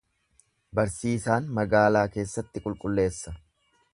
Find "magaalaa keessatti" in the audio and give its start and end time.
1.59-2.65